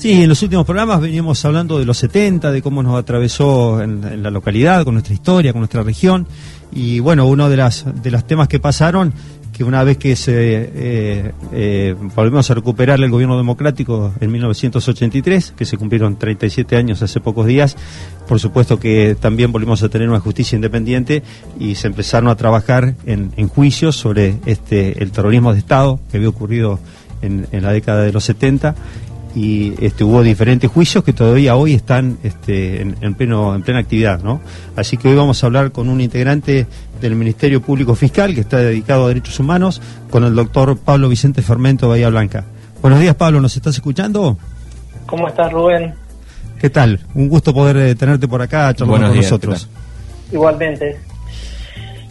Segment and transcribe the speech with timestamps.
[0.00, 4.22] Sí, en los últimos programas veníamos hablando de los 70, de cómo nos atravesó en,
[4.22, 6.26] la localidad, con nuestra historia, con nuestra región.
[6.72, 9.12] Y bueno, uno de, las, de los temas que pasaron,
[9.52, 15.52] que una vez que se eh, eh, volvimos a recuperar el gobierno democrático en 1983,
[15.54, 17.76] que se cumplieron 37 años hace pocos días,
[18.26, 21.22] por supuesto que también volvimos a tener una justicia independiente
[21.58, 26.30] y se empezaron a trabajar en, juicios sobre este el terrorismo de Estado que había
[26.30, 26.80] ocurrido
[27.20, 28.74] en, en la década de los 70
[29.34, 34.22] y este, hubo diferentes juicios que todavía hoy están este, en, pleno, en plena actividad.
[34.22, 34.40] ¿no?
[34.76, 36.66] Así que hoy vamos a hablar con un integrante
[37.00, 39.80] del Ministerio Público Fiscal que está dedicado a derechos humanos,
[40.10, 42.44] con el doctor Pablo Vicente Fermento Bahía Blanca.
[42.82, 44.36] Buenos días, Pablo, ¿nos estás escuchando?
[45.06, 45.94] ¿Cómo estás, Rubén?
[46.60, 47.00] ¿Qué tal?
[47.14, 49.68] Un gusto poder eh, tenerte por acá charlando con nosotros.
[50.30, 51.09] Igualmente.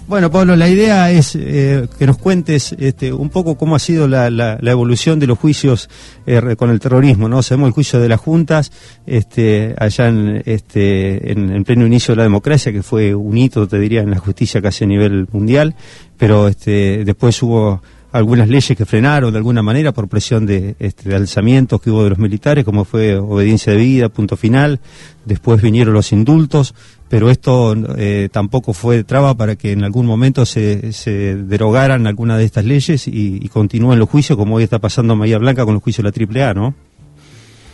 [0.09, 4.07] Bueno, Pablo, la idea es eh, que nos cuentes este, un poco cómo ha sido
[4.07, 5.87] la, la, evolución de los juicios
[6.25, 7.43] eh, con el terrorismo, ¿no?
[7.43, 8.71] Sabemos el juicio de las juntas
[9.05, 13.77] este, allá en, este, en, pleno inicio de la democracia, que fue un hito, te
[13.77, 15.75] diría, en la justicia casi a nivel mundial,
[16.17, 17.79] pero este, después hubo
[18.11, 22.03] algunas leyes que frenaron de alguna manera por presión de, este, de alzamientos que hubo
[22.03, 24.79] de los militares, como fue obediencia de vida, punto final.
[25.25, 26.73] Después vinieron los indultos,
[27.09, 32.38] pero esto eh, tampoco fue traba para que en algún momento se, se derogaran algunas
[32.38, 35.83] de estas leyes y, continúen los juicios, como hoy está pasando María Blanca con los
[35.83, 36.73] juicios de la AAA, ¿no?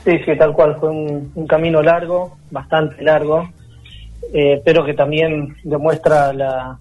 [0.06, 0.78] Sí, sí, tal cual.
[0.80, 3.50] Fue un, camino largo, bastante largo,
[4.34, 6.80] eh, pero que también demuestra la,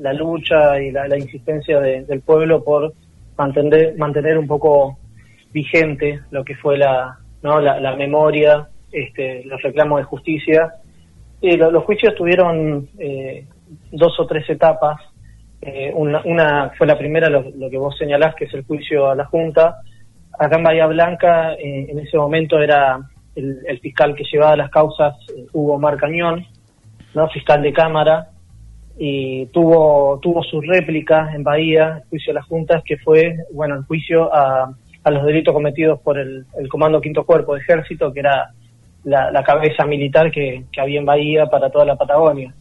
[0.00, 2.92] la, lucha y la, insistencia del pueblo por
[3.36, 4.98] mantener, mantener un poco
[5.52, 7.60] vigente lo que fue la, ¿no?
[7.60, 10.74] la, memoria, este, los reclamos de justicia.
[11.44, 13.46] Y los juicios tuvieron eh,
[13.92, 14.98] dos o tres etapas.
[15.60, 19.26] Eh, una, fue la primera, lo, que vos señalás, que es el juicio a la
[19.26, 19.76] Junta.
[20.38, 22.98] Acá en Bahía Blanca, eh, en ese momento era
[23.34, 25.16] el, fiscal que llevaba las causas,
[25.52, 26.46] Hugo Mar Cañón,
[27.12, 27.28] ¿no?
[27.28, 28.30] fiscal de Cámara,
[28.96, 33.74] y tuvo tuvo su réplica en Bahía, el juicio de las juntas, que fue, bueno,
[33.74, 34.74] el juicio a,
[35.04, 38.50] a los delitos cometidos por el, Comando Quinto Cuerpo de Ejército, que era
[39.04, 42.54] la, cabeza militar que, había en Bahía para toda la Patagonia.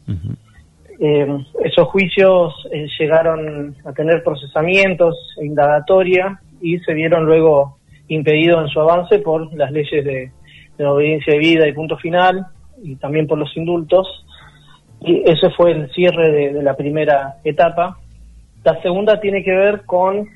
[0.99, 1.27] Eh,
[1.63, 7.77] esos juicios eh, llegaron a tener procesamientos e indagatoria y se vieron luego
[8.07, 10.31] impedidos en su avance por las leyes de,
[10.77, 12.45] de obediencia de vida y punto final
[12.83, 14.07] y también por los indultos
[15.05, 17.97] y ese fue el cierre de, la primera etapa.
[18.63, 20.29] La segunda tiene que ver con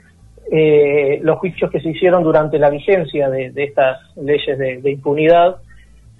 [0.51, 5.57] eh, los juicios que se hicieron durante la vigencia de, estas leyes de, impunidad.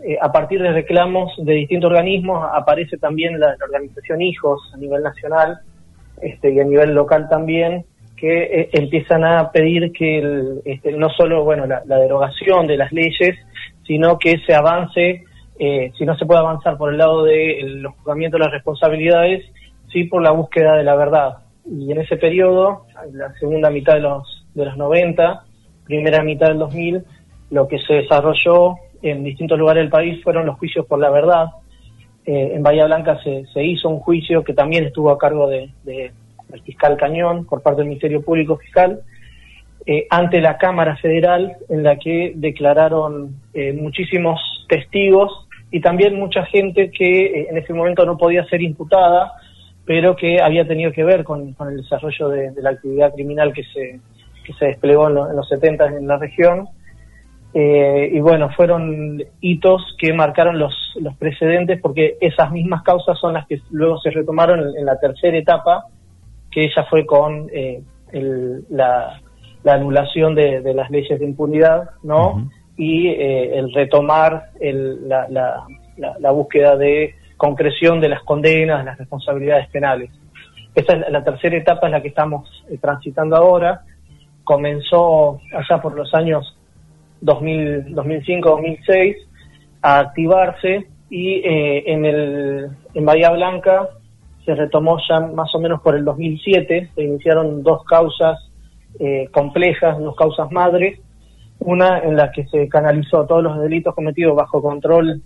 [0.04, 5.02] Eh, a partir de reclamos de distintos organismos aparece también la, organización Hijos a nivel
[5.02, 5.60] nacional
[6.22, 7.86] este, y a nivel local también,
[8.16, 13.36] que eh, empiezan a pedir que este, no solo bueno la, derogación de las leyes,
[13.86, 15.24] sino que se avance
[15.60, 19.44] eh, si no se puede avanzar por el lado de los juzgamientos de las responsabilidades,
[19.92, 21.38] sí por la búsqueda de la verdad.
[21.66, 25.44] Y en ese periodo, la segunda mitad de los, de los 90,
[25.86, 27.04] primera mitad del 2000,
[27.50, 31.48] lo que se desarrolló en distintos lugares del país fueron los juicios por la verdad.
[32.26, 35.70] Eh, en Bahía Blanca se, se, hizo un juicio que también estuvo a cargo de,
[35.84, 39.02] del fiscal Cañón por parte del Ministerio Público Fiscal
[39.86, 43.36] eh, ante la Cámara Federal en la que declararon
[43.76, 49.34] muchísimos testigos y también mucha gente que eh, en ese momento no podía ser imputada,
[49.86, 54.00] pero que había tenido que ver con, el desarrollo de, la actividad criminal que se,
[54.46, 56.68] que se desplegó en, los 70 en la región.
[57.54, 63.34] Eh, y bueno, fueron hitos que marcaron los, los precedentes porque esas mismas causas son
[63.34, 65.86] las que luego se retomaron en, la tercera etapa,
[66.52, 67.82] que ya fue con eh,
[68.70, 69.22] la,
[69.66, 72.50] anulación de, las leyes de impunidad, ¿no?
[72.78, 75.28] y eh, el retomar la,
[75.98, 80.12] la, búsqueda de concreción de las condenas, las responsabilidades penales.
[80.76, 83.82] Esta es la, tercera etapa en la que estamos eh, transitando ahora.
[84.44, 86.57] Comenzó allá por los años
[87.22, 89.16] 2005-2006
[89.82, 93.90] a activarse y eh, en, el, en Bahía Blanca
[94.46, 98.40] se retomó ya más o menos por el 2007, se iniciaron dos causas
[99.32, 101.00] complejas, dos causas madres,
[101.60, 105.22] una en la que se canalizó todos los delitos cometidos bajo control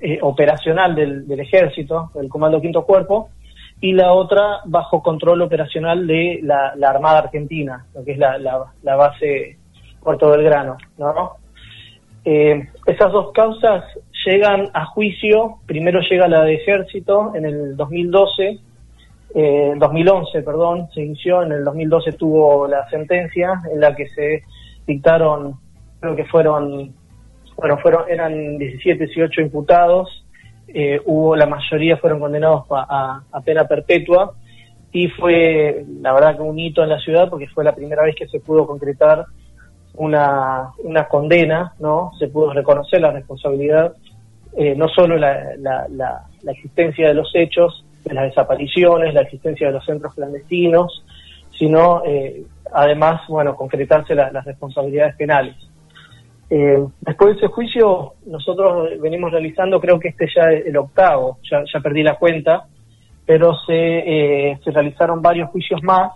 [0.00, 3.30] eh, operacional del, ejército, del Comando Quinto Cuerpo,
[3.80, 8.96] y la otra bajo control operacional de la, Armada Argentina, lo que es la, la,
[8.96, 9.57] base
[10.02, 10.76] Puerto Belgrano.
[10.98, 11.36] ¿no?
[12.24, 13.84] Eh, esas dos causas
[14.26, 18.58] llegan a juicio, primero llega la de ejército en el 2012,
[19.34, 24.42] eh, 2011, perdón, se inició, en el 2012 tuvo la sentencia en la que se
[24.86, 25.54] dictaron
[26.00, 26.94] creo que fueron
[27.56, 30.24] bueno, fueron eran 17, 18 imputados,
[30.68, 34.34] eh, hubo la mayoría fueron condenados a, pena perpetua
[34.92, 38.14] y fue la verdad que un hito en la ciudad porque fue la primera vez
[38.14, 39.24] que se pudo concretar
[39.98, 42.12] una, una condena, ¿no?
[42.18, 43.94] Se pudo reconocer la responsabilidad,
[44.56, 49.66] eh, no solo la, la, la, existencia de los hechos, de las desapariciones, la existencia
[49.66, 51.04] de los centros clandestinos,
[51.58, 55.56] sino eh, además, bueno, concretarse las responsabilidades penales.
[56.50, 61.38] Eh, después de ese juicio, nosotros venimos realizando, creo que este ya es el octavo,
[61.50, 62.66] ya, perdí la cuenta,
[63.26, 66.12] pero se, eh, se realizaron varios juicios más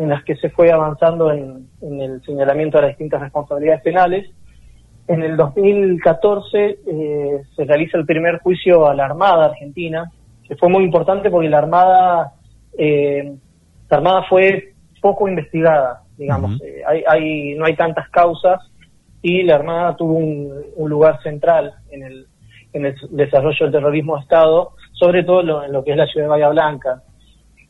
[0.00, 4.30] en los que se fue avanzando en, el señalamiento de las distintas responsabilidades penales.
[5.06, 10.10] En el 2014 eh, se realiza el primer juicio a la Armada Argentina,
[10.48, 12.32] que fue muy importante porque la Armada,
[12.78, 18.58] la Armada fue poco investigada, digamos, hay, hay, no hay tantas causas
[19.20, 22.26] y la Armada tuvo un, lugar central en el,
[22.72, 26.24] en el desarrollo del terrorismo de Estado, sobre todo en lo que es la ciudad
[26.24, 27.02] de Bahía Blanca.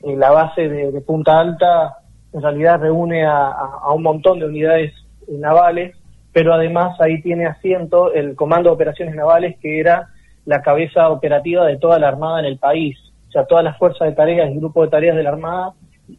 [0.03, 1.99] Eh, la base de, Punta Alta
[2.33, 3.55] en realidad reúne a,
[3.95, 4.93] un montón de unidades
[5.29, 5.97] navales,
[6.33, 10.09] pero además ahí tiene asiento el Comando de Operaciones Navales, que era
[10.45, 12.97] la cabeza operativa de toda la Armada en el país.
[13.29, 15.73] O sea, todas las fuerzas de tareas y grupos de tareas de la Armada,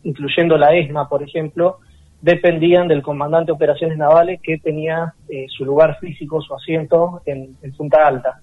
[0.04, 1.80] incluyendo la ESMA, por ejemplo,
[2.22, 7.56] dependían del comandante de operaciones navales que tenía eh, su lugar físico, su asiento en,
[7.76, 8.40] Punta Alta.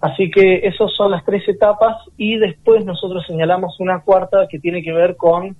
[0.00, 4.82] Así que esas son las tres etapas y después nosotros señalamos una cuarta que tiene
[4.82, 5.56] que ver con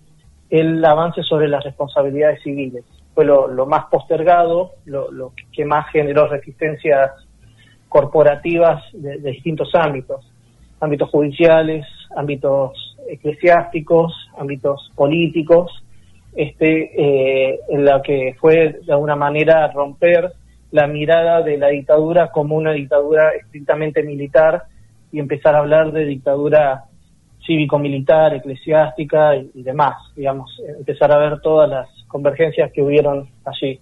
[0.50, 2.84] el avance sobre las responsabilidades civiles.
[3.14, 7.12] Fue lo, más postergado, lo, que más generó resistencias
[7.88, 10.31] corporativas de distintos ámbitos,
[10.81, 15.82] ámbitos judiciales, ámbitos eclesiásticos, ámbitos políticos,
[16.34, 20.32] este, eh, en la que fue de alguna manera romper
[20.70, 24.64] la mirada de la dictadura como una dictadura estrictamente militar
[25.10, 26.84] y empezar a hablar de dictadura
[27.46, 33.78] cívico-militar, eclesiástica y, demás, digamos, empezar a ver todas las convergencias que hubieron allí.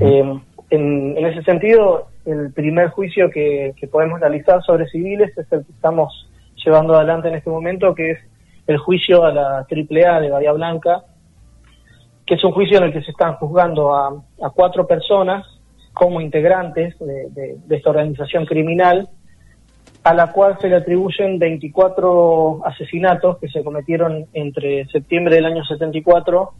[0.00, 0.40] Eh,
[0.70, 5.72] en, ese sentido, el primer juicio que, que podemos realizar sobre civiles es el que
[5.72, 6.28] estamos
[6.64, 8.18] llevando adelante en este momento, que es
[8.66, 11.04] el juicio a la AAA de Bahía Blanca,
[12.26, 14.22] que es un juicio en el que se están juzgando a,
[14.54, 15.46] cuatro personas
[15.94, 19.08] como integrantes de, esta organización criminal,
[20.04, 25.64] a la cual se le atribuyen 24 asesinatos que se cometieron entre septiembre del año
[25.64, 26.52] 74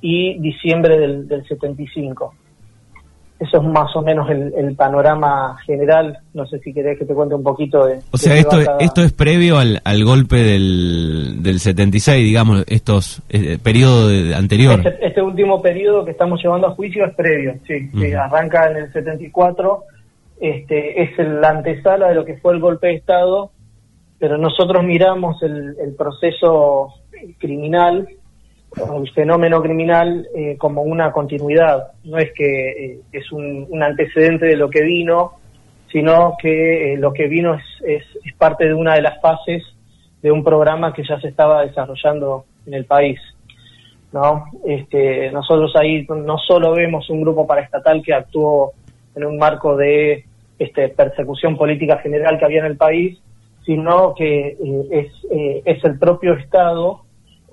[0.00, 2.34] y diciembre del, del 75.
[3.38, 6.18] Eso es más o menos el, panorama general.
[6.32, 7.98] No sé si querés que te cuente un poquito de...
[8.10, 13.58] O sea, esto, esto es previo al, al golpe del, del 76, digamos, estos eh,
[13.62, 14.80] periodo anterior.
[14.82, 17.90] Este, este, último periodo que estamos llevando a juicio es previo, sí.
[18.14, 19.84] arranca en el 74.
[20.40, 23.50] Este, es la antesala de lo que fue el golpe de Estado,
[24.18, 26.94] pero nosotros miramos el, el proceso
[27.38, 28.08] criminal
[28.76, 31.92] el fenómeno criminal eh, como una continuidad.
[32.04, 35.32] No es que eh, es un, antecedente de lo que vino,
[35.90, 39.62] sino que eh, lo que vino es, es, parte de una de las fases
[40.20, 43.18] de un programa que ya se estaba desarrollando en el país.
[44.12, 44.44] ¿no?
[44.66, 48.72] Este, nosotros ahí no solo vemos un grupo paraestatal que actuó
[49.16, 50.24] en un marco de
[50.58, 53.18] este, persecución política general que había en el país,
[53.64, 54.56] sino que
[54.90, 55.12] es,
[55.64, 57.06] es el propio Estado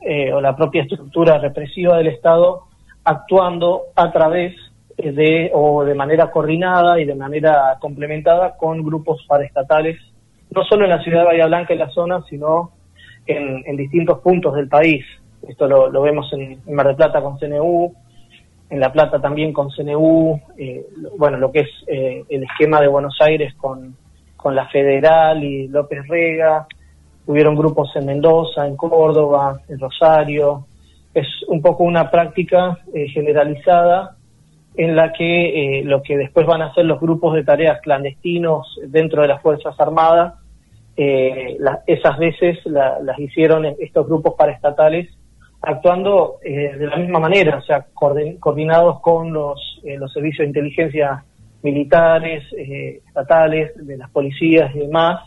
[0.06, 2.64] eh, o la propia estructura represiva del Estado
[3.06, 4.54] actuando a través
[4.98, 9.98] de o de manera coordinada y de manera complementada con grupos paraestatales,
[10.52, 12.72] no solo en la ciudad de Bahía Blanca y la zona, sino
[13.26, 15.06] en, distintos puntos del país.
[15.48, 17.94] Esto lo, vemos en, Mar del Plata con CNU,
[18.70, 20.86] en La Plata también con CNU, eh,
[21.18, 23.96] bueno, lo que es eh, el esquema de Buenos Aires con,
[24.36, 26.68] con la Federal y López Rega,
[27.26, 30.66] hubieron grupos en Mendoza, en Córdoba, en Rosario.
[31.14, 34.18] Es un poco una práctica eh, generalizada
[34.76, 38.80] en la que eh, lo que después van a hacer los grupos de tareas clandestinos
[38.88, 40.34] dentro de las Fuerzas Armadas,
[40.98, 45.10] eh, esas veces las hicieron estos grupos paraestatales
[45.66, 51.24] actuando de la misma manera, o sea, coordinados con los, los servicios de inteligencia
[51.64, 55.22] militares, estatales, de las policías y demás,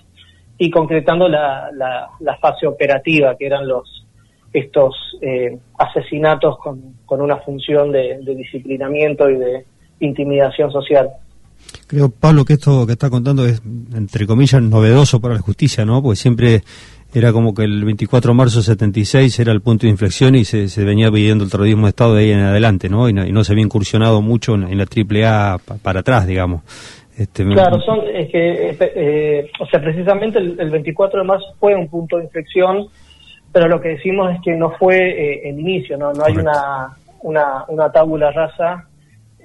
[0.58, 4.04] y concretando la, la, fase operativa, que eran los
[4.52, 9.66] estos eh, asesinatos con, con, una función de, disciplinamiento y de
[10.00, 11.10] intimidación social.
[11.86, 13.60] Creo, Pablo, que esto que está contando es,
[13.94, 16.02] entre comillas, novedoso para la justicia, ¿no?
[16.02, 16.62] Porque siempre
[17.14, 20.44] era como que el 24 de marzo de 76 era el punto de inflexión y
[20.44, 23.08] se, se venía pidiendo el terrorismo de Estado de ahí en adelante, ¿no?
[23.08, 26.62] Y no, se había incursionado mucho en, la AAA para atrás, digamos.
[27.16, 31.88] Este, claro, son, es que, eh, o sea, precisamente el, 24 de marzo fue un
[31.88, 32.88] punto de inflexión,
[33.52, 36.94] pero lo que decimos es que no fue eh, el inicio, no, no hay una,
[37.22, 38.86] una, una tábula rasa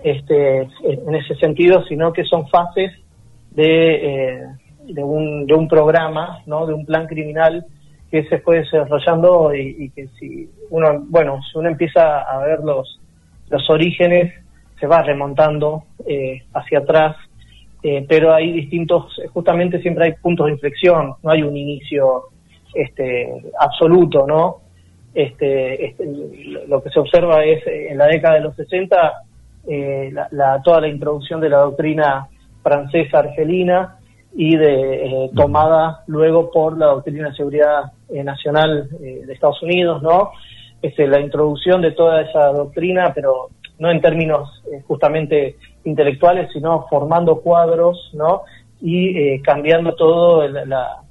[0.04, 2.92] este, en ese sentido, sino que son fases
[3.52, 4.44] de, eh,
[4.88, 6.66] de, un, de un programa, ¿no?
[6.66, 7.66] de un plan criminal
[8.10, 13.00] que se fue desarrollando y, que si uno, bueno, si uno empieza a ver los,
[13.50, 14.34] los orígenes,
[14.80, 17.16] se va remontando eh, hacia atrás,
[17.84, 22.24] eh, pero hay distintos, justamente siempre hay puntos de inflexión, no hay un inicio
[22.74, 24.58] este, absoluto, ¿no?
[25.14, 26.06] Este, este
[26.68, 29.24] lo que se observa es en la década de los 60
[29.68, 32.28] eh, la, toda la introducción de la doctrina
[32.64, 33.98] francesa argelina
[34.34, 40.02] y de eh, tomada luego por la doctrina de seguridad eh, nacional de Estados Unidos,
[40.02, 40.32] ¿no?
[40.82, 47.42] Este, la introducción de toda esa doctrina, pero no en términos justamente intelectuales, sino formando
[47.42, 48.44] cuadros, ¿no?
[48.80, 51.04] Y cambiando todo la,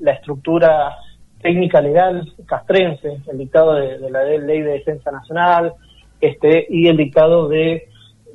[0.00, 0.96] la, estructura
[1.42, 5.72] técnica legal castrense, el dictado de, de la Ley de Defensa Nacional,
[6.20, 7.88] este, y el dictado de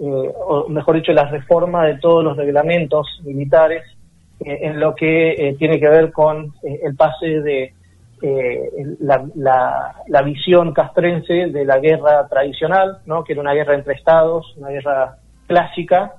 [0.03, 4.00] eh, o mejor dicho, la reforma de todos los reglamentos militares eh,
[4.43, 7.73] en lo que eh, tiene que ver con el pase de
[8.99, 13.23] la, la, visión castrense de la guerra tradicional, ¿no?
[13.23, 15.17] que era una guerra entre estados, una guerra
[15.47, 16.13] clásica,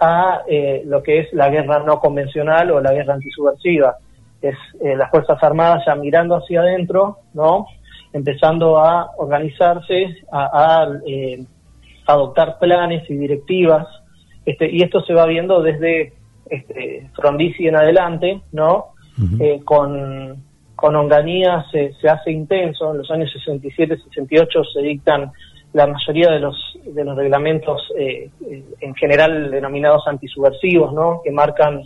[0.00, 0.42] a
[0.84, 3.96] lo que es la guerra no convencional o la guerra antisubversiva.
[4.42, 7.68] Es las Fuerzas Armadas ya mirando hacia adentro, ¿no?
[8.12, 13.86] empezando a organizarse, a, a adoptar planes y directivas,
[14.46, 16.12] este, y esto se va viendo desde
[16.50, 18.94] este, Frondizi en adelante, ¿no?
[19.38, 20.42] Eh, con,
[20.74, 25.30] con Onganía se, se hace intenso, en los años 67, 68 se dictan
[25.72, 28.28] la mayoría de los, de los reglamentos eh,
[28.80, 31.20] en general denominados antisubversivos, ¿no?
[31.22, 31.82] Que marcan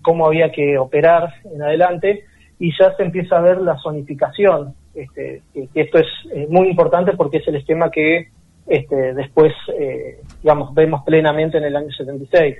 [0.00, 2.24] cómo había que operar en adelante
[2.58, 7.38] y ya se empieza a ver la zonificación, este, que, esto es muy importante porque
[7.38, 8.28] es el esquema que
[8.66, 12.56] este, después, eh, digamos, vemos plenamente en el año 76.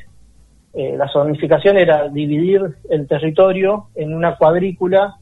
[0.75, 5.17] Eh, la zonificación era dividir el territorio en una cuadrícula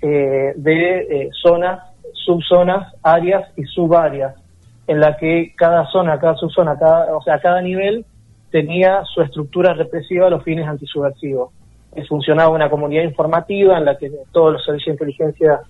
[0.00, 1.80] eh, de zonas,
[2.12, 4.36] subzonas, áreas y subáreas,
[4.86, 8.04] en la que cada zona, cada subzona, cada, o sea, cada nivel
[8.50, 11.50] tenía su estructura represiva a los fines antisubversivos.
[12.08, 15.60] funcionaba una comunidad informativa en la que todos los servicios de inteligencia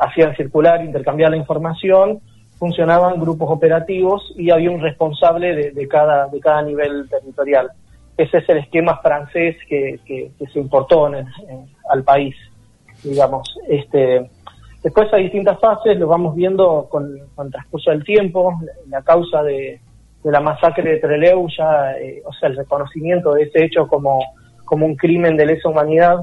[0.00, 2.20] hacían circular, intercambiar la información,
[2.58, 7.70] funcionaban grupos operativos y había un responsable de, cada, de cada nivel territorial.
[8.16, 11.26] Ese es el esquema francés que, que, se importó en,
[11.90, 12.34] al país,
[13.02, 13.58] digamos.
[13.68, 14.30] Este,
[14.82, 18.58] después hay distintas fases, lo vamos viendo con, con el transcurso del tiempo,
[18.88, 19.80] la, causa de,
[20.24, 24.20] de, la masacre de Trelew, ya, eh, o sea, el reconocimiento de ese hecho como,
[24.64, 26.20] como un crimen de lesa humanidad,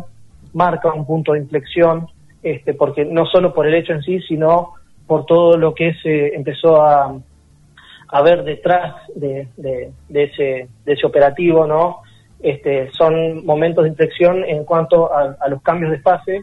[0.53, 2.07] marca un punto de inflexión,
[2.41, 4.73] este, porque no solo por el hecho en sí, sino
[5.07, 7.15] por todo lo que se empezó a,
[8.13, 12.01] a ver detrás de, de, ese, de ese operativo, ¿no?
[12.39, 16.41] Este, son momentos de inflexión en cuanto a, los cambios de fase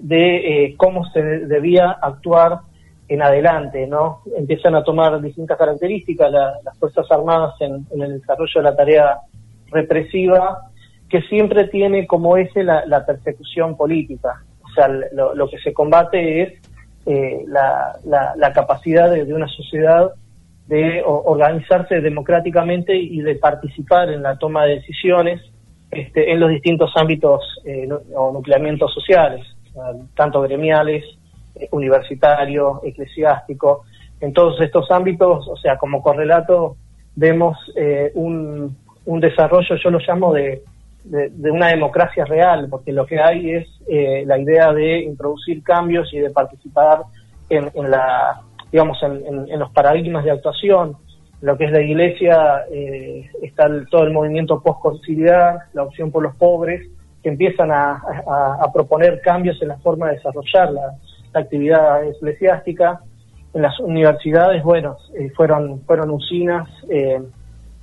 [0.00, 2.58] de eh, cómo se debía actuar
[3.08, 4.22] en adelante, ¿no?
[4.36, 9.18] Empiezan a tomar distintas características las Fuerzas Armadas en, el desarrollo de la tarea
[9.70, 10.58] represiva,
[11.08, 14.42] que siempre tiene como eje la, persecución política.
[14.64, 16.75] O sea, lo que se combate es
[17.06, 17.96] eh, la,
[18.36, 20.10] la, capacidad de, una sociedad
[20.66, 25.40] de organizarse democráticamente y de participar en la toma de decisiones
[25.92, 29.46] este, en los distintos ámbitos eh, o nucleamientos sociales,
[30.16, 31.04] tanto gremiales,
[31.54, 33.84] eh, universitario, eclesiástico.
[34.20, 36.76] En todos estos ámbitos, o sea, como correlato,
[37.14, 37.56] vemos
[38.14, 40.62] un, un desarrollo, yo lo llamo de,
[41.06, 46.12] de, una democracia real, porque lo que hay es eh, la idea de introducir cambios
[46.12, 47.02] y de participar
[47.48, 48.40] en, la,
[48.72, 50.96] digamos, en, los paradigmas de actuación.
[51.40, 56.34] Lo que es la iglesia, eh, está todo el movimiento post-conciliar, la opción por los
[56.36, 56.88] pobres,
[57.22, 58.00] que empiezan a,
[58.72, 60.94] proponer cambios en la forma de desarrollar la,
[61.34, 63.00] actividad eclesiástica.
[63.52, 66.68] En las universidades, bueno, eh, fueron, fueron usinas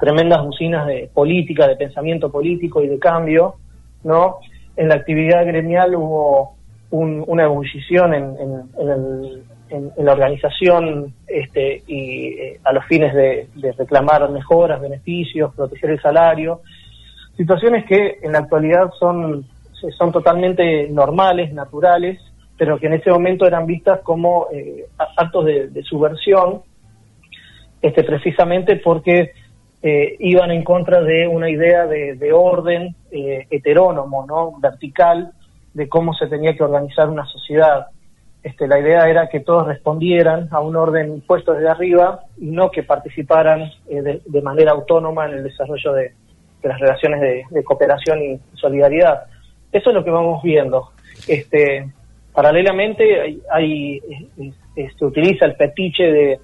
[0.03, 3.55] tremendas usinas de política, de pensamiento político y de cambio,
[4.03, 4.39] ¿no?
[4.75, 6.57] En la actividad gremial hubo
[6.91, 8.35] una ebullición en,
[9.97, 16.61] la organización este, y eh, a los fines de, reclamar mejoras, beneficios, proteger el salario,
[17.37, 19.45] situaciones que en la actualidad son,
[20.11, 22.19] totalmente normales, naturales,
[22.57, 26.61] pero que en ese momento eran vistas como eh, actos de, subversión,
[27.81, 29.31] este, precisamente porque
[29.85, 34.57] eh, iban en contra de una idea de, orden eh, heterónomo, ¿no?
[34.61, 35.33] vertical,
[35.73, 37.87] de cómo se tenía que organizar una sociedad.
[38.41, 42.71] Este, la idea era que todos respondieran a un orden impuesto desde arriba y no
[42.71, 46.13] que participaran eh, de, manera autónoma en el desarrollo de,
[46.63, 49.23] las relaciones de, cooperación y solidaridad.
[49.69, 50.91] Eso es lo que vamos viendo.
[51.27, 51.89] Este,
[52.31, 54.01] paralelamente hay,
[54.97, 56.39] se utiliza el fetiche de,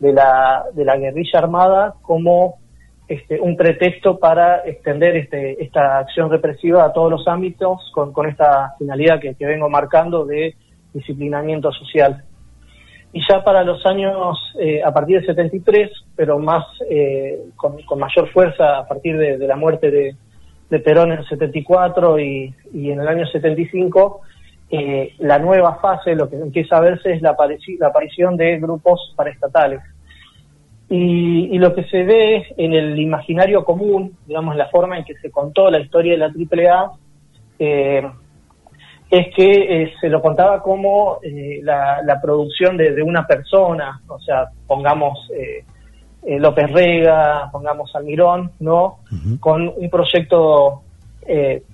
[0.00, 2.58] de, la, de la guerrilla armada como
[3.10, 8.76] este, un pretexto para extender este, esta acción represiva a todos los ámbitos con, esta
[8.78, 10.54] finalidad que, vengo marcando de
[10.94, 12.22] disciplinamiento social.
[13.12, 18.30] Y ya para los años, eh, a partir del 73, pero más eh, con, mayor
[18.30, 23.08] fuerza a partir de, la muerte de, Perón en el 74 y, y en el
[23.08, 24.20] año 75,
[24.70, 29.80] eh, la nueva fase, lo que empieza a verse es la aparición de grupos paraestatales
[30.92, 35.30] y, lo que se ve en el imaginario común, digamos, la forma en que se
[35.30, 36.92] contó la historia de la AAA,
[37.60, 38.10] eh,
[39.08, 44.48] es que eh, se lo contaba como eh, la, producción de, una persona, o sea,
[44.66, 45.30] pongamos
[46.26, 48.98] López Rega, pongamos Almirón, ¿no?
[49.38, 50.82] Con un proyecto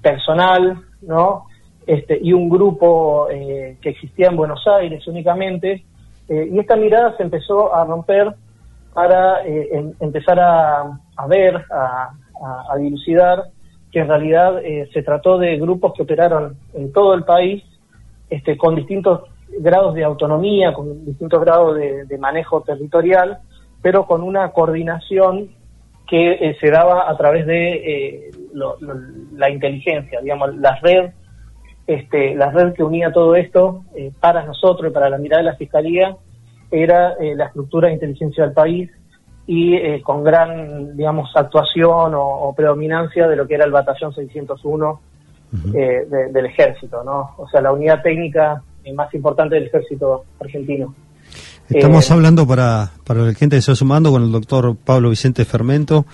[0.03, 1.47] personal, ¿no?
[1.87, 5.85] Este, y un grupo que existía en Buenos Aires únicamente,
[6.29, 8.35] y esta mirada se empezó a romper
[8.97, 13.45] para eh, em, empezar a, ver, a, dilucidar
[13.93, 17.63] que en realidad eh, se trató de grupos que operaron en todo el país
[18.31, 19.21] este, con distintos
[19.59, 23.41] grados de autonomía, con distintos grados de, manejo territorial,
[23.83, 25.51] pero con una coordinación
[26.09, 28.31] que eh, se daba a través de
[29.35, 31.11] la inteligencia, digamos, la red,
[31.87, 33.85] este, la red que unía todo esto
[34.21, 36.17] para nosotros y para la mirada de la Fiscalía
[36.71, 38.91] era eh, la estructura de inteligencia del país
[39.47, 45.01] y eh, con gran, digamos, actuación o, predominancia de lo que era el batallón 601
[45.73, 47.35] eh, del ejército, ¿no?
[47.39, 48.63] O sea, la unidad técnica
[48.95, 50.95] más importante del ejército argentino.
[51.69, 55.45] Estamos hablando para, para la gente que se va sumando con el doctor Pablo Vicente
[55.45, 56.07] Fermento,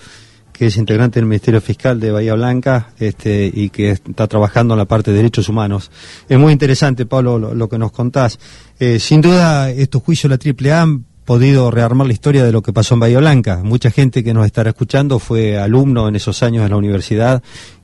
[0.53, 4.77] que es integrante del Ministerio Fiscal de Bahía Blanca este, y que está trabajando en
[4.77, 5.91] la parte de derechos humanos.
[6.29, 8.39] Es muy interesante, Pablo, lo, que nos contás.
[8.79, 12.61] Eh, sin duda, estos juicios de la AAA han podido rearmar la historia de lo
[12.61, 13.61] que pasó en Bahía Blanca.
[13.63, 17.41] Mucha gente que nos estará escuchando fue alumno en esos años en la universidad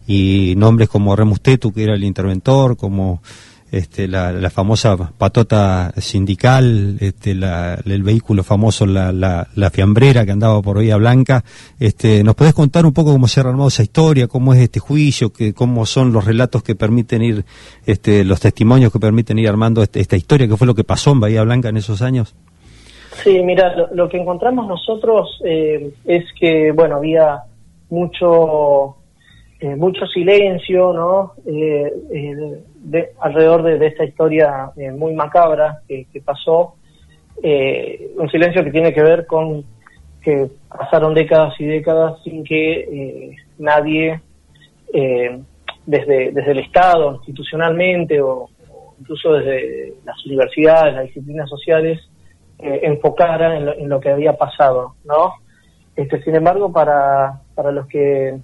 [0.08, 3.22] y nombres como Remus Tetu, que era el interventor, como
[3.72, 10.80] este, la, famosa patota sindical, este, el vehículo famoso, la, la, fiambrera que andaba por
[10.80, 11.44] Vía Blanca.
[11.80, 14.80] Este, ¿Nos podés contar un poco cómo se ha armado esa historia, cómo es este
[14.80, 17.46] juicio, que, cómo son los relatos que permiten ir,
[17.86, 21.12] este, los testimonios que permiten ir armando este, esta historia, qué fue lo que pasó
[21.12, 22.36] en Bahía Blanca en esos años?
[23.24, 27.44] Sí, mira, lo, que encontramos nosotros eh, es que, bueno, había
[27.90, 28.96] mucho
[29.62, 31.34] eh, mucho silencio, ¿no?
[31.46, 36.76] Eh, de, alrededor de, esta historia eh, muy macabra que, pasó,
[37.44, 39.64] eh, un silencio que tiene que ver con
[40.22, 44.22] que pasaron décadas y décadas sin que eh, nadie,
[45.86, 48.50] desde, desde el Estado, institucionalmente o,
[49.00, 52.00] incluso desde las universidades, las disciplinas sociales,
[52.58, 55.36] enfocara en lo, que había pasado, ¿no?
[55.96, 58.38] Este, sin embargo, para, para los que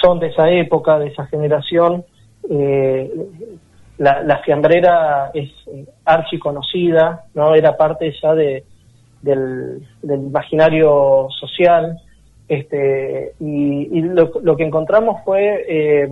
[0.00, 2.04] son de esa época, de esa generación,
[2.50, 3.10] eh,
[3.98, 7.54] la, fiambrera es eh, archiconocida, ¿no?
[7.54, 8.64] Era parte ya de,
[9.22, 11.98] del, imaginario social,
[12.48, 16.08] este, y, lo, que encontramos fue eh,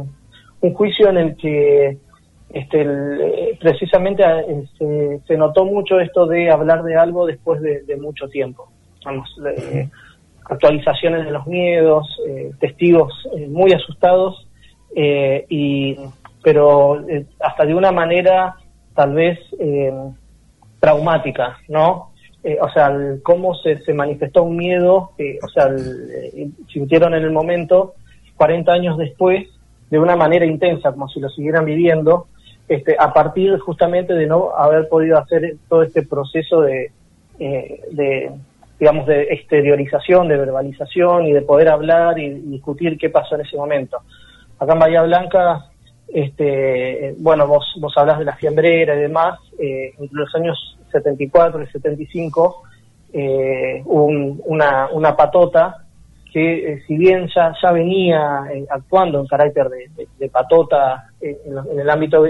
[0.61, 1.99] un juicio en el que
[2.51, 8.68] este, precisamente eh, se, notó mucho esto de hablar de algo después de, mucho tiempo.
[9.05, 9.29] Vamos,
[10.47, 12.07] actualizaciones de los miedos,
[12.59, 13.12] testigos
[13.49, 14.49] muy asustados
[14.97, 15.97] y
[16.44, 18.54] pero eh, hasta de una manera
[18.94, 19.92] tal vez eh,
[20.78, 22.12] traumática, ¿no?
[22.44, 25.74] Eh, o sea, cómo se, manifestó un miedo, o sea,
[26.70, 27.94] sintieron en el momento,
[28.37, 29.48] 40 años después,
[29.90, 32.26] de una manera intensa, como si lo siguieran viviendo,
[32.68, 36.92] este, a partir justamente de no haber podido hacer todo este proceso de,
[37.38, 38.30] de
[38.78, 43.42] digamos, de exteriorización, de verbalización y de poder hablar y, y discutir qué pasó en
[43.42, 43.98] ese momento.
[44.59, 45.70] Acá en Bahía Blanca
[46.08, 51.62] este, bueno, vos, vos hablas de la fiambrera y demás, eh, entre los años 74
[51.62, 52.62] y 75
[53.16, 54.06] eh, hubo
[54.46, 55.84] una, una patota
[56.32, 61.88] que eh, si bien ya, ya venía eh, actuando en carácter de, patota en, el
[61.88, 62.24] ámbito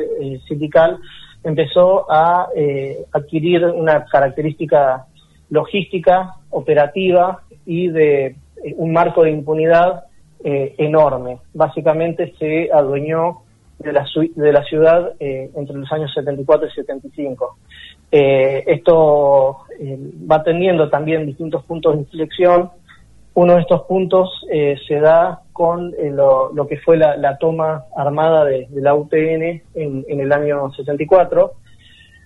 [0.46, 0.98] sindical,
[1.42, 2.48] empezó a
[3.12, 5.06] adquirir una característica
[5.48, 8.37] logística, operativa y de,
[8.76, 10.04] un marco de impunidad
[10.42, 11.38] enorme.
[11.54, 13.43] Básicamente se adueñó
[13.78, 14.06] de la,
[14.37, 17.58] de la ciudad entre los años 74 y 75.
[18.10, 19.58] esto
[20.30, 22.70] va teniendo también distintos puntos de inflexión
[23.34, 28.44] uno de estos puntos eh, se da con eh, lo, que fue la, toma armada
[28.44, 31.52] de, la UTN en, el año 64.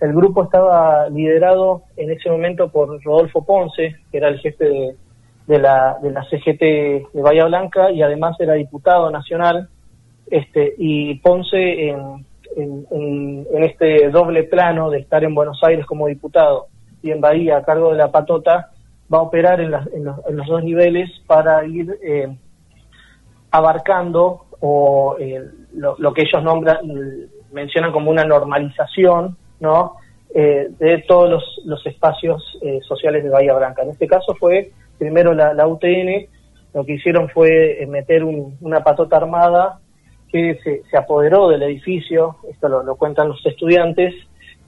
[0.01, 4.95] El grupo estaba liderado en ese momento por Rodolfo Ponce, que era el jefe
[5.47, 6.61] de, la, de la CGT
[7.11, 9.67] de Bahía Blanca y además era diputado nacional.
[10.29, 12.25] Este, y Ponce en,
[13.53, 16.67] este doble plano de estar en Buenos Aires como diputado
[17.01, 18.71] y en Bahía a cargo de la patota,
[19.11, 22.35] va a operar en, los, dos niveles para ir eh,
[23.51, 25.41] abarcando o eh,
[25.73, 26.77] lo, que ellos nombran,
[27.51, 29.95] mencionan como una normalización, ¿no?
[30.35, 33.81] Eh, de todos los, espacios sociales de Bahía Blanca.
[33.81, 36.27] En este caso fue primero la, UTN,
[36.73, 39.79] lo que hicieron fue meter una patota armada
[40.31, 44.13] que se, apoderó del edificio, esto lo, cuentan los estudiantes,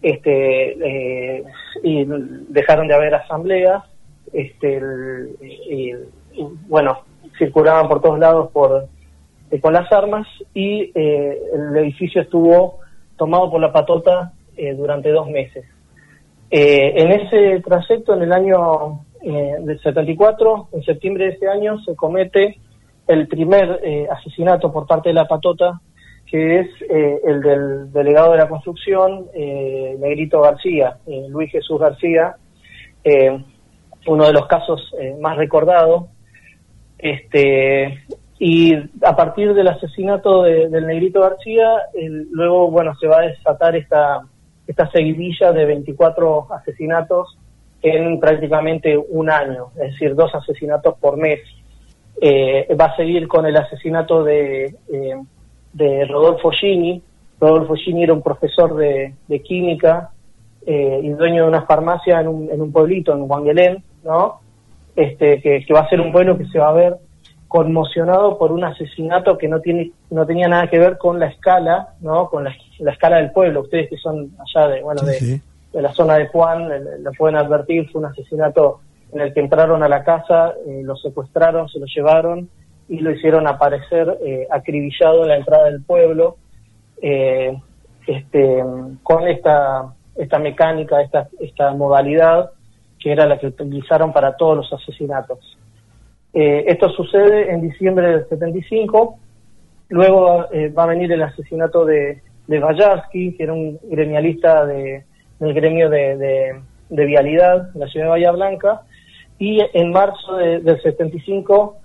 [0.02, 1.44] este,
[1.84, 2.06] y
[2.50, 3.84] dejaron de haber asambleas,
[4.34, 4.82] este,
[6.68, 7.00] bueno,
[7.38, 8.88] circulaban por todos lados por
[9.52, 12.80] eh, con las armas y eh, el edificio estuvo
[13.18, 15.66] tomado por la patota eh, durante dos meses.
[16.50, 22.58] en ese trayecto, en el año del 74, en septiembre de ese año, se comete
[23.12, 25.80] el primer asesinato por parte de la patota,
[26.26, 30.98] que es el del delegado de la construcción, Negrito García,
[31.30, 32.36] Luis Jesús García,
[34.08, 36.06] uno de los casos eh, más recordados.
[36.98, 38.04] Este,
[38.40, 41.68] y a partir del asesinato del Negrito García,
[42.32, 44.22] luego, bueno, se va a desatar esta,
[44.66, 47.38] esta seguidilla de 24 asesinatos
[47.84, 51.40] en prácticamente un año, es decir, dos asesinatos por mes.
[52.24, 55.16] Eh, va a seguir con el asesinato de, eh,
[55.74, 57.02] de Rodolfo Gini.
[57.40, 60.12] Rodolfo Gini era un profesor de, química
[60.64, 64.40] y dueño de una farmacia en un, en un pueblito, en Wangelén, ¿no?
[64.96, 66.98] Este, que, va a ser un pueblo que se va a ver
[67.48, 71.96] conmocionado por un asesinato que no tiene no tenía nada que ver con la escala,
[72.02, 72.30] ¿no?
[72.30, 72.54] Con la,
[72.92, 73.62] escala del pueblo.
[73.62, 75.42] Ustedes que son allá de, bueno, de,
[75.74, 76.70] la zona de Juan,
[77.02, 78.82] lo pueden advertir, fue un asesinato
[79.14, 82.50] en el que entraron a la casa, eh, lo secuestraron, se lo llevaron
[82.88, 86.38] y lo hicieron aparecer eh, acribillado en la entrada del pueblo,
[87.02, 87.58] eh,
[88.08, 88.64] este,
[89.04, 92.52] con esta, esta mecánica, esta, esta modalidad
[93.00, 95.58] que era la que utilizaron para todos los asesinatos.
[96.34, 99.18] Eh, esto sucede en diciembre del 75,
[99.90, 100.46] luego
[100.78, 105.04] va a venir el asesinato de, de que era un gremialista de,
[105.40, 108.82] del gremio de, vialidad en la ciudad de Bahía Blanca,
[109.42, 111.78] y en marzo del 75,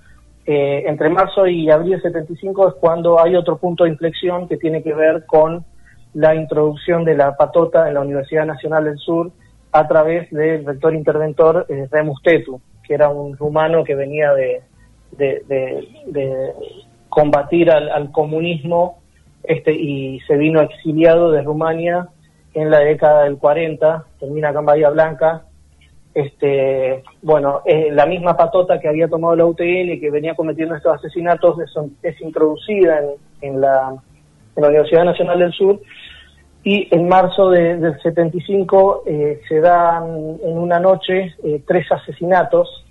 [0.45, 4.59] eh, entre marzo y abril del 75 es cuando hay otro punto de inflexión que
[4.59, 5.65] tiene que ver con
[6.13, 9.31] la introducción de la patota en la Universidad Nacional del Sur,
[9.73, 14.61] a través del rector interventor eh, Remus Tetu, que era un rumano que venía de,
[15.17, 16.53] de,
[17.09, 18.99] combatir al, comunismo
[19.43, 22.09] este, y se vino exiliado de Rumania
[22.53, 25.47] en la década del 40, termina acá en Bahía Blanca.
[26.17, 30.75] Este, bueno, eh, la misma patota que había tomado la UTN y que venía cometiendo
[30.75, 31.59] estos asesinatos
[32.03, 33.03] es, introducida
[33.43, 33.95] en, la,
[34.57, 35.79] en la Universidad Nacional del Sur.
[36.65, 42.83] Y en marzo del 75 eh, se dan en una noche eh, tres asesinatos.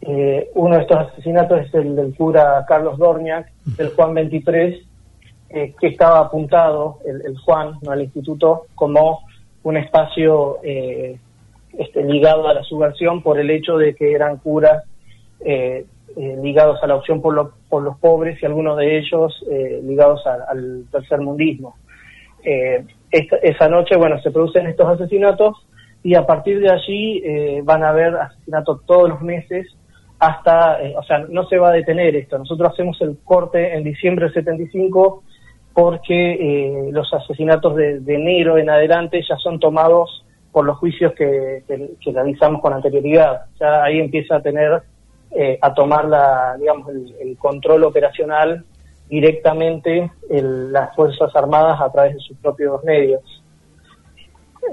[0.00, 4.86] Eh, uno de estos asesinatos es el del cura Carlos Dorniak, del Juan 23,
[5.48, 9.20] que estaba apuntado, el, Juan, no al instituto, como
[9.62, 10.58] un espacio
[11.78, 14.84] este, ligado a la subversión por el hecho de que eran curas
[16.16, 19.44] ligados a la opción por, por, los pobres y algunos de ellos
[19.82, 21.74] ligados al tercer mundismo
[23.12, 25.56] esa noche, bueno, se producen estos asesinatos
[26.02, 29.66] y a partir de allí eh, van a haber asesinatos todos los meses
[30.18, 32.38] hasta, eh, o sea, no se va a detener esto.
[32.38, 35.22] Nosotros hacemos el corte en diciembre del 75
[35.74, 41.64] porque eh, los asesinatos de, enero en adelante ya son tomados por los juicios que,
[42.04, 43.46] realizamos con anterioridad.
[43.58, 44.82] Ya ahí empieza a tener,
[45.60, 46.88] a tomar la, digamos,
[47.20, 48.64] el control operacional
[49.12, 53.22] directamente las Fuerzas Armadas a través de sus propios medios.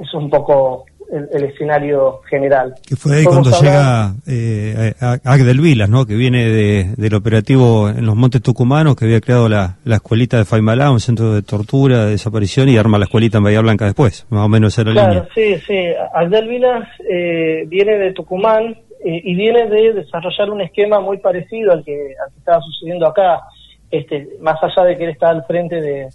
[0.02, 2.76] Es un poco el, escenario general.
[2.88, 4.94] Que fue ahí cuando llega eh,
[5.24, 6.06] Agdel Vilas, ¿no?
[6.06, 10.38] que viene de, del operativo en los Montes Tucumanos, que había creado la, la escuelita
[10.38, 13.86] de Faimalá, un centro de tortura, de desaparición, y arma la escuelita en Bahía Blanca
[13.86, 15.80] después, más o menos era la claro, sí, sí.
[16.14, 21.72] Agdel Vilas eh, viene de Tucumán, eh, y viene de desarrollar un esquema muy parecido
[21.72, 23.42] al que, al que estaba sucediendo acá,
[23.90, 26.10] este, más allá de que él estaba al frente de,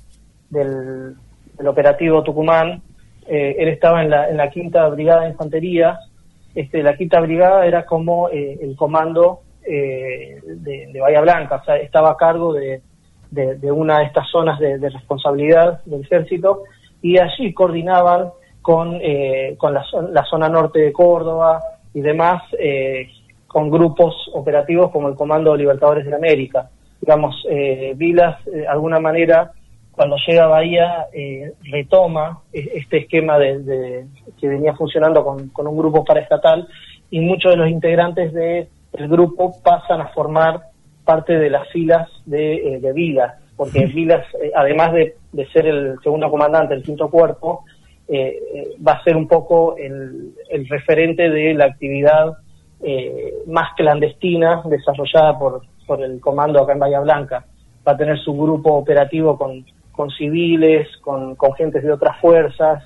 [0.50, 1.16] del,
[1.66, 2.82] operativo Tucumán,
[3.26, 5.98] eh, él estaba en la, en la quinta brigada de infantería,
[6.54, 10.40] este, la quinta brigada era como eh, el comando de,
[10.92, 12.82] de, Bahía Blanca, o sea, estaba a cargo de,
[13.30, 16.64] de, una de estas zonas de, responsabilidad del ejército.
[17.00, 18.28] Y allí coordinaban
[18.60, 19.00] con,
[19.56, 21.62] con la, zona norte de Córdoba,
[21.94, 23.08] y demás eh,
[23.46, 26.68] con grupos operativos como el Comando Libertadores de América.
[27.00, 29.52] Digamos, eh, Vilas, eh, de alguna manera,
[29.94, 34.06] cuando llega a Bahía, eh, retoma este esquema de,
[34.40, 36.66] que venía funcionando con, con, un grupo paraestatal
[37.10, 38.68] y muchos de los integrantes del
[39.08, 40.62] grupo pasan a formar
[41.04, 46.30] parte de las filas de, de Vilas, porque Vilas, además de, de ser el segundo
[46.30, 47.64] comandante del quinto cuerpo,
[48.06, 50.34] eh, va a ser un poco el,
[50.68, 52.36] referente de la actividad
[52.82, 57.44] eh, más clandestina desarrollada por, por el comando acá en Bahía Blanca.
[57.86, 62.84] Va a tener su grupo operativo con, con civiles, con, con gentes de otras fuerzas.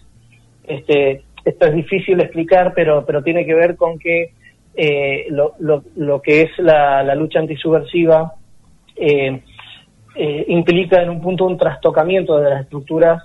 [0.65, 4.33] Este, esto es difícil de explicar, pero, pero tiene que ver con que
[4.75, 8.35] eh, lo, lo, lo, que es la, la lucha antisubversiva
[8.95, 9.43] eh,
[10.15, 13.23] eh, implica en un punto un trastocamiento de las estructuras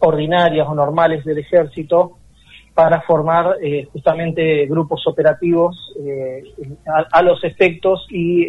[0.00, 2.18] ordinarias o normales del ejército
[2.74, 3.54] para formar
[3.92, 6.42] justamente grupos operativos eh,
[7.12, 8.48] a, los efectos y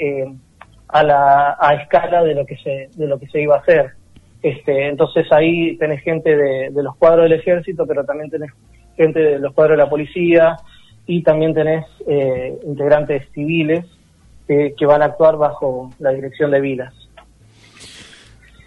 [0.87, 3.98] a la a escala de lo que se de lo que se iba a hacer
[4.41, 8.51] este entonces ahí tenés gente de, los cuadros del ejército pero también tenés
[8.95, 10.57] gente de los cuadros de la policía
[11.05, 11.85] y también tenés
[12.63, 13.85] integrantes civiles
[14.47, 16.98] que van a actuar bajo la dirección de Vilas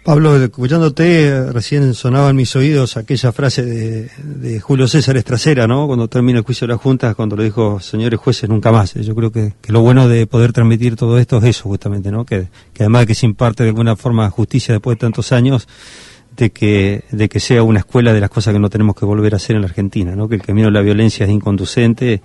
[0.03, 5.87] Pablo, escuchándote, recién sonaba en mis oídos aquella frase de, Julio César Estracera, ¿no?
[5.87, 8.95] Cuando termina el juicio de la Junta, cuando lo dijo, señores jueces, nunca más.
[8.95, 12.25] Yo creo que, lo bueno de poder transmitir todo esto es eso, justamente, ¿no?
[12.25, 15.69] Que, que además de que se imparte de alguna forma justicia después de tantos años,
[16.35, 19.33] de que, de que sea una escuela de las cosas que no tenemos que volver
[19.33, 20.27] a hacer en la Argentina, ¿no?
[20.27, 22.21] Que el camino de la violencia es inconducente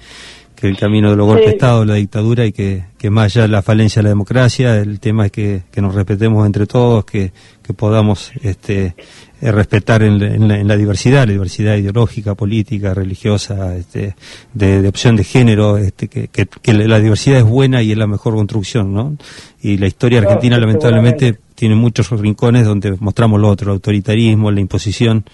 [0.59, 3.42] que el camino de los golpes de Estado, la dictadura y que, que, más allá
[3.42, 7.05] de la falencia de la democracia, el tema es que, que nos respetemos entre todos,
[7.05, 8.97] que, que podamos este,
[9.40, 14.16] eh, respetar en, en, la, diversidad, la diversidad ideológica, política, religiosa, este,
[14.53, 18.35] de, opción de género, este, que, que, la diversidad es buena y es la mejor
[18.35, 19.16] construcción, ¿no?
[19.62, 24.61] Y la historia argentina lamentablemente tiene muchos rincones donde mostramos lo otro, el autoritarismo, la
[24.61, 25.25] imposición,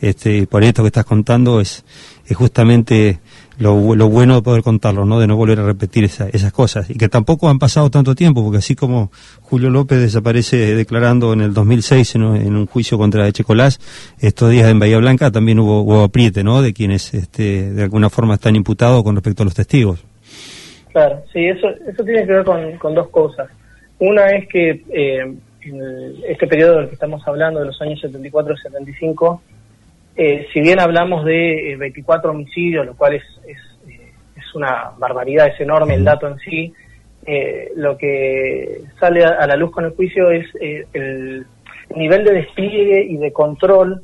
[0.00, 1.84] este, por esto que estás contando es,
[2.26, 3.18] es justamente
[3.58, 5.18] lo, lo, bueno de poder contarlo, ¿no?
[5.18, 6.88] De no volver a repetir esas cosas.
[6.90, 11.40] Y que tampoco han pasado tanto tiempo, porque así como Julio López desaparece declarando en
[11.40, 13.80] el 2006 en, en un juicio contra Echecolás,
[14.20, 16.62] estos días en Bahía Blanca también hubo, hubo apriete, ¿no?
[16.62, 20.04] De quienes este, de alguna forma están imputados con respecto a los testigos.
[20.92, 23.48] Claro, sí, eso, eso tiene que ver con, con dos cosas.
[23.98, 28.54] Una es que eh, en este periodo del que estamos hablando, de los años 74
[28.54, 29.42] y 75,
[30.20, 33.56] eh, si bien hablamos de 24 eh, homicidios, lo cual es, es,
[33.88, 36.74] eh, es, una barbaridad, es enorme el dato en sí,
[37.76, 41.46] lo que sale a, la luz con el juicio es el
[41.94, 44.02] nivel de despliegue y de control,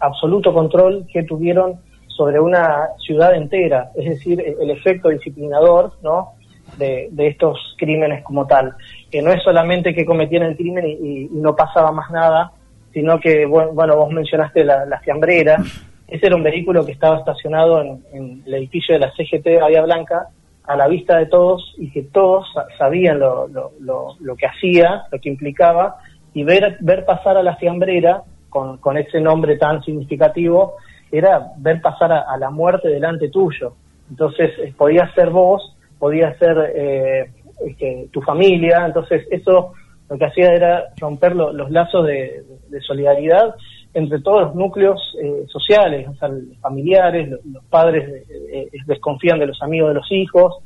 [0.00, 1.76] absoluto control, que tuvieron
[2.08, 6.32] sobre una ciudad entera, es decir, el efecto disciplinador ¿no?
[6.76, 8.74] de, de estos crímenes como tal,
[9.10, 12.52] que no es solamente que cometían el crimen y no pasaba más nada,
[12.96, 15.58] sino que, bueno, vos mencionaste la, fiambrera,
[16.08, 19.82] ese era un vehículo que estaba estacionado en, el edificio de la CGT de Bahía
[19.82, 20.28] Blanca,
[20.64, 22.46] a la vista de todos y que todos
[22.78, 25.96] sabían lo, lo, que hacía, lo que implicaba,
[26.32, 30.76] y ver, ver pasar a la fiambrera con, con ese nombre tan significativo
[31.12, 33.74] era ver pasar a, la muerte delante tuyo.
[34.08, 37.30] Entonces eh, podía ser vos, podía ser eh,
[37.66, 39.74] este, tu familia, entonces eso
[40.08, 42.44] lo que hacía era romper los lazos de,
[42.80, 43.54] solidaridad
[43.94, 46.28] entre todos los núcleos eh, sociales, o sea,
[46.60, 50.56] familiares, los, padres eh, eh, desconfían de los amigos de los hijos,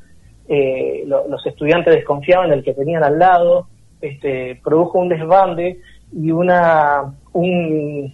[1.07, 3.69] los estudiantes desconfiaban del que tenían al lado,
[4.01, 5.79] este, produjo un desbande
[6.13, 8.13] y una un,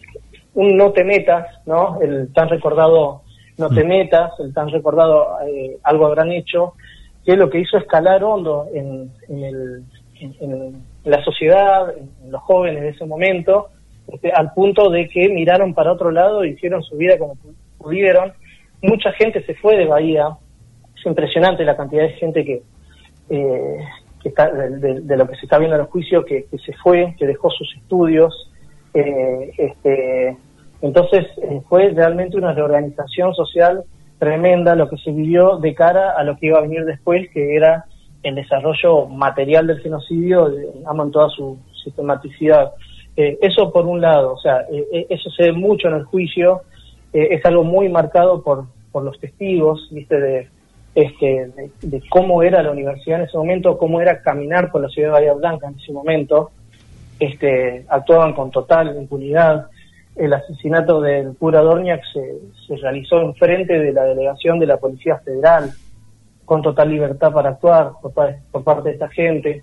[0.53, 1.99] un no te metas, ¿no?
[2.03, 3.23] El tan recordado
[3.57, 3.89] no te mm.
[3.89, 5.29] metas, el tan recordado
[5.83, 6.75] algo habrán hecho,
[7.25, 9.85] que lo que hizo escalar hondo en, en el
[10.21, 11.95] en, la sociedad,
[12.29, 13.69] los jóvenes de ese momento,
[14.09, 17.37] este, al punto de que miraron para otro lado e hicieron su vida como
[17.79, 18.33] pudieron.
[18.83, 20.37] Mucha gente se fue de Bahía,
[20.97, 22.63] es impresionante la cantidad de gente que,
[23.31, 23.79] eh,
[24.25, 27.51] está, de, lo que se está viendo en los juicios, que, se fue, que dejó
[27.51, 28.51] sus estudios.
[28.93, 30.37] Eh, este,
[30.83, 33.85] entonces eh, fue realmente una reorganización social
[34.19, 37.55] tremenda lo que se vivió de cara a lo que iba a venir después, que
[37.55, 37.85] era
[38.27, 40.53] el desarrollo material del genocidio,
[40.85, 42.73] amo en toda su sistematicidad.
[43.17, 46.05] Eh, eso por un lado, o sea, eh, eh, eso se ve mucho en el
[46.05, 46.63] juicio,
[47.13, 50.49] es algo muy marcado por, por los testigos, viste, de,
[50.95, 55.09] este, de, cómo era la universidad en ese momento, cómo era caminar por la ciudad
[55.09, 56.51] de Bahía Blanca en ese momento,
[57.19, 59.69] este, actuaban con total impunidad.
[60.15, 65.17] El asesinato del cura Dorniak se, se realizó enfrente de la delegación de la Policía
[65.25, 65.71] Federal,
[66.47, 68.15] con total libertad para actuar por,
[68.51, 69.63] por parte de esta gente.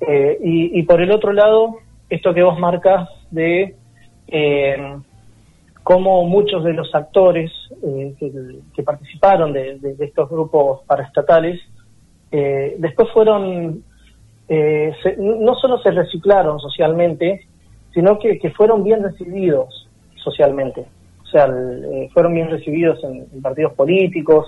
[0.00, 1.78] y, y por el otro lado,
[2.10, 3.74] esto que vos marcas de
[4.26, 4.96] eh,
[5.88, 7.50] cómo muchos de los actores
[7.82, 8.14] eh,
[8.74, 11.58] que, participaron de, estos grupos paraestatales
[12.30, 13.82] eh, después fueron,
[14.50, 17.46] eh, no solo se reciclaron socialmente,
[17.94, 20.84] sino que, fueron bien recibidos socialmente.
[21.22, 21.48] O sea,
[22.12, 24.46] fueron bien recibidos en partidos políticos,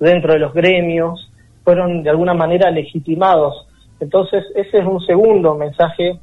[0.00, 1.30] dentro de los gremios,
[1.62, 3.68] fueron de alguna manera legitimados.
[4.00, 6.18] Entonces, ese es un segundo mensaje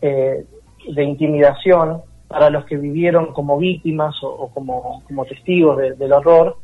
[0.00, 0.44] eh,
[0.88, 6.56] de intimidación para los que vivieron como víctimas o, como, como, testigos del horror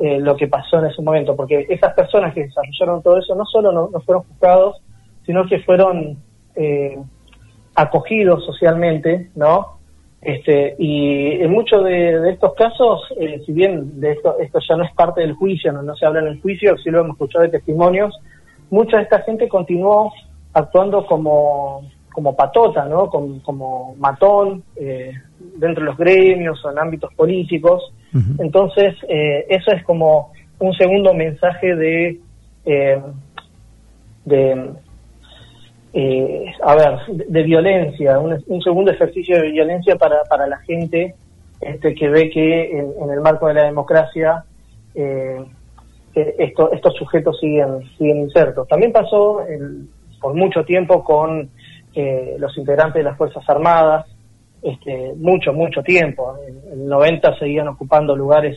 [0.00, 3.44] eh, lo que pasó en ese momento, porque esas personas que desarrollaron todo eso no
[3.44, 4.80] solo no, fueron juzgados,
[5.26, 6.16] sino que fueron
[6.54, 6.98] eh,
[7.74, 9.79] acogidos socialmente, ¿no?
[10.22, 13.00] Este, y en muchos de, estos casos,
[13.46, 16.20] si bien de esto, esto ya no es parte del juicio, no, no se habla
[16.20, 18.14] en el juicio, sí lo hemos escuchado de testimonios,
[18.68, 20.12] mucha de esta gente continuó
[20.52, 23.08] actuando como como patota, ¿no?
[23.08, 25.12] Como, matón eh,
[25.56, 27.92] dentro de los gremios o en ámbitos políticos.
[28.38, 32.20] Entonces, eh, eso es como un segundo mensaje de,
[35.92, 41.14] eh, a ver, de, violencia, un, segundo ejercicio de violencia para, para la gente
[41.60, 44.44] este, que ve que en, el marco de la democracia
[46.14, 48.66] esto, estos sujetos siguen, siguen insertos.
[48.68, 49.40] También pasó
[50.20, 51.50] por mucho tiempo con
[51.94, 54.06] eh, los integrantes de las Fuerzas Armadas,
[54.62, 56.36] este, mucho, mucho tiempo.
[56.46, 58.56] En el 90 seguían ocupando lugares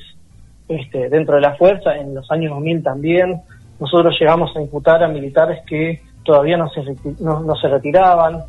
[0.68, 3.42] este, dentro de la fuerza, en los años 2000 también.
[3.80, 6.82] Nosotros llegamos a imputar a militares que todavía no se,
[7.20, 8.40] no, se retiraban.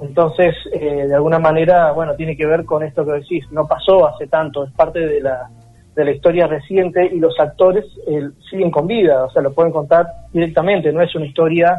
[0.00, 4.08] Entonces, eh, de alguna manera, bueno, tiene que ver con esto que decís, no pasó
[4.08, 5.48] hace tanto, es parte de la,
[5.94, 9.72] de la historia reciente y los actores eh, siguen con vida, o sea, lo pueden
[9.72, 11.78] contar directamente, no es una historia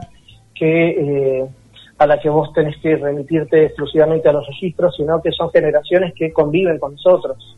[0.54, 1.46] que eh,
[1.98, 6.14] a la que vos tenés que remitirte exclusivamente a los registros, sino que son generaciones
[6.16, 7.58] que conviven con nosotros.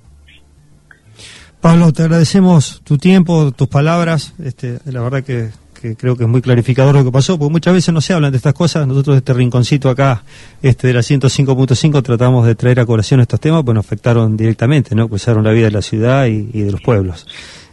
[1.61, 4.35] Pablo, te agradecemos tu tiempo, tus palabras.
[4.43, 5.49] Este, la verdad que,
[5.97, 8.37] creo que es muy clarificador lo que pasó, porque muchas veces no se hablan de
[8.37, 8.87] estas cosas.
[8.87, 10.23] Nosotros este rinconcito acá,
[10.61, 14.95] este de la 105.5, tratamos de traer a colación estos temas, pues nos afectaron directamente,
[14.95, 15.07] ¿no?
[15.07, 17.25] Cruzaron la vida de la ciudad y de los pueblos.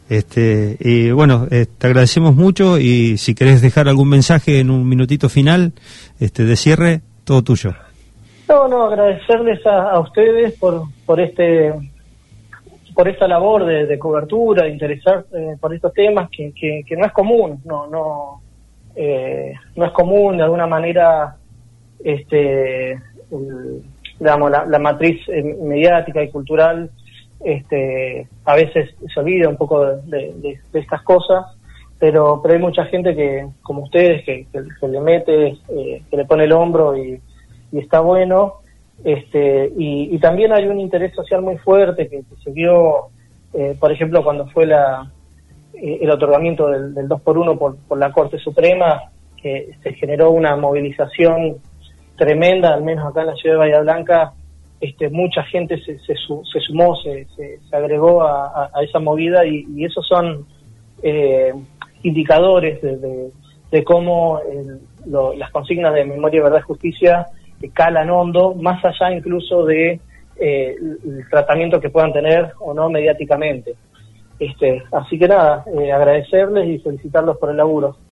[0.09, 4.87] Este, y bueno, eh, te agradecemos mucho y si querés dejar algún mensaje en un
[4.87, 5.73] minutito final
[6.21, 7.75] este, de cierre, todo tuyo.
[8.49, 11.73] No, no, agradecerles a, ustedes por, por este
[12.95, 17.13] por esta labor de, cobertura, de interesar eh, por estos temas que, que, no es
[17.13, 18.41] común, no no
[18.95, 21.37] eh, no es común de alguna manera
[22.03, 23.01] este
[24.21, 25.21] digamos la, matriz
[25.61, 26.91] mediática y cultural
[27.45, 31.45] este, a veces se olvida un poco de, estas cosas,
[31.99, 34.47] pero, pero hay mucha gente que, como ustedes, que,
[34.89, 37.21] le mete, eh, que le pone el hombro y,
[37.73, 38.61] está bueno.
[39.03, 43.09] Este, y, también hay un interés social muy fuerte que, se vio,
[43.53, 45.11] eh, por ejemplo, cuando fue la,
[45.75, 50.31] eh, el otorgamiento del, del 2 por 1 por, la Corte Suprema, que se generó
[50.31, 51.57] una movilización
[52.17, 54.33] tremenda, al menos acá en la ciudad de Bahía Blanca,
[54.81, 56.15] este, mucha gente se, se,
[56.61, 60.47] sumó, se, se, agregó a, esa movida y, esos son
[61.03, 61.53] eh,
[62.03, 63.33] indicadores de,
[63.85, 64.41] cómo
[65.37, 67.27] las consignas de memoria, verdad y justicia
[67.72, 70.00] calan hondo, más allá incluso de
[70.37, 73.74] eh, el tratamiento que puedan tener o no mediáticamente.
[74.38, 77.96] Este, así que nada, eh, agradecerles y felicitarlos por el laburo.